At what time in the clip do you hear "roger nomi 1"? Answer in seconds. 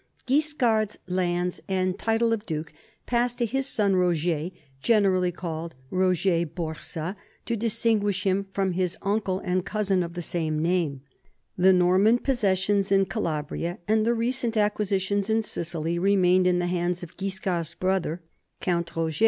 18.69-18.73